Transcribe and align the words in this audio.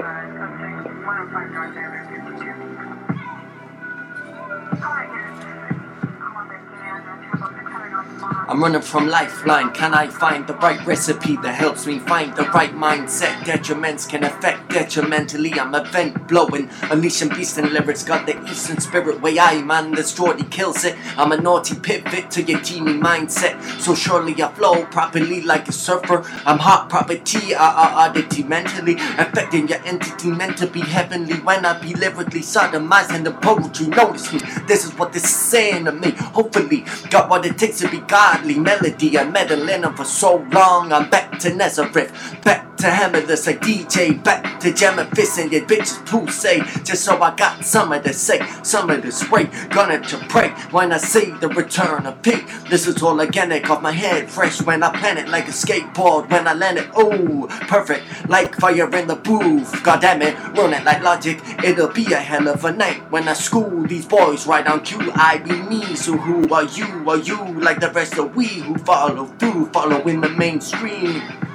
Five, 0.00 0.32
subject 0.32 0.86
105 1.04 1.50
North 1.52 1.76
Avenue 1.76 2.24
52. 2.40 2.99
I'm 8.22 8.60
running 8.62 8.82
from 8.82 9.06
lifeline. 9.06 9.72
Can 9.72 9.94
I 9.94 10.08
find 10.08 10.46
the 10.46 10.54
right 10.54 10.84
recipe 10.84 11.36
that 11.36 11.54
helps 11.54 11.86
me 11.86 12.00
find 12.00 12.34
the 12.34 12.42
right 12.50 12.72
mindset? 12.72 13.32
Detriments 13.44 14.08
can 14.08 14.24
affect 14.24 14.70
detrimentally. 14.70 15.52
I'm 15.54 15.74
a 15.74 15.84
vent 15.84 16.26
blowing, 16.26 16.68
unleashing 16.90 17.28
beast 17.30 17.58
and 17.58 17.70
lyrics. 17.72 18.02
Got 18.02 18.26
the 18.26 18.42
eastern 18.50 18.80
spirit 18.80 19.20
way 19.22 19.38
I 19.38 19.62
man. 19.62 19.92
This 19.92 20.12
Geordie 20.14 20.44
kills 20.44 20.84
it. 20.84 20.96
I'm 21.16 21.32
a 21.32 21.40
naughty 21.40 21.78
pivot 21.78 22.30
to 22.32 22.42
your 22.42 22.60
teeny 22.60 22.92
mindset. 22.92 23.60
So 23.80 23.94
surely 23.94 24.42
I 24.42 24.52
flow 24.52 24.84
properly 24.86 25.42
like 25.42 25.68
a 25.68 25.72
surfer. 25.72 26.24
I'm 26.44 26.58
hot 26.58 26.90
property, 26.90 27.54
uh, 27.54 27.62
uh, 27.62 27.92
oddity 27.94 28.42
mentally 28.42 28.96
affecting 29.18 29.68
your 29.68 29.78
entity 29.84 30.30
meant 30.30 30.58
to 30.58 30.66
be 30.66 30.80
heavenly. 30.80 31.34
When 31.34 31.64
I 31.64 31.80
be 31.80 31.94
lyrically 31.94 32.40
sodomized 32.40 33.14
and 33.14 33.24
the 33.24 33.32
poetry 33.32 33.86
notice 33.86 34.32
me. 34.32 34.40
This 34.66 34.84
is 34.84 34.92
what 34.98 35.12
this 35.12 35.24
is 35.24 35.36
saying 35.36 35.84
to 35.84 35.92
me. 35.92 36.10
Hopefully, 36.10 36.84
got 37.10 37.30
what 37.30 37.46
it 37.46 37.56
takes 37.56 37.78
to 37.78 37.88
be 37.88 38.00
godly 38.10 38.58
melody. 38.58 39.16
I 39.16 39.24
meddling 39.24 39.82
them 39.82 39.94
for 39.94 40.04
so 40.04 40.44
long. 40.52 40.92
I'm 40.92 41.08
back 41.08 41.38
to 41.40 41.54
Nazareth, 41.54 42.12
back 42.44 42.69
to 42.80 42.86
hammerless 42.86 43.46
like 43.46 43.60
DJ, 43.60 44.22
back 44.24 44.58
to 44.60 44.72
jamming 44.72 45.06
fists 45.14 45.38
and 45.38 45.52
your 45.52 45.60
bitches 45.66 46.30
say 46.30 46.60
Just 46.82 47.04
so 47.04 47.20
I 47.20 47.34
got 47.36 47.62
something 47.62 48.02
to 48.02 48.14
say, 48.14 48.38
of 48.62 49.02
to 49.02 49.12
spray. 49.12 49.50
Gonna 49.68 50.00
to 50.00 50.16
pray 50.28 50.48
when 50.70 50.90
I 50.92 50.96
see 50.96 51.30
the 51.40 51.48
return 51.48 52.06
of 52.06 52.22
P. 52.22 52.32
This 52.70 52.86
is 52.86 53.02
all 53.02 53.20
organic 53.20 53.68
off 53.68 53.82
my 53.82 53.92
head, 53.92 54.30
fresh 54.30 54.62
when 54.62 54.82
I 54.82 54.96
plan 54.96 55.18
it 55.18 55.28
like 55.28 55.46
a 55.48 55.50
skateboard. 55.50 56.30
When 56.30 56.48
I 56.48 56.54
land 56.54 56.78
it, 56.78 56.88
oh, 56.94 57.46
perfect, 57.68 58.28
like 58.30 58.54
fire 58.54 58.90
in 58.96 59.08
the 59.08 59.16
booth. 59.16 59.82
God 59.82 60.00
damn 60.00 60.22
it, 60.22 60.34
run 60.56 60.72
it 60.72 60.84
like 60.84 61.02
logic. 61.02 61.40
It'll 61.62 61.92
be 61.92 62.06
a 62.12 62.16
hell 62.16 62.48
of 62.48 62.64
a 62.64 62.72
night 62.72 63.10
when 63.10 63.28
I 63.28 63.34
school 63.34 63.82
these 63.86 64.06
boys 64.06 64.46
right 64.46 64.66
on 64.66 64.82
cue. 64.84 65.12
I 65.14 65.38
be 65.38 65.52
me, 65.52 65.94
so 65.96 66.16
who 66.16 66.48
are 66.54 66.64
you? 66.64 67.10
Are 67.10 67.18
you 67.18 67.60
like 67.60 67.80
the 67.80 67.90
rest 67.90 68.16
of 68.16 68.34
we 68.34 68.46
who 68.46 68.78
follow 68.78 69.26
through, 69.38 69.66
following 69.66 70.22
the 70.22 70.30
mainstream? 70.30 71.49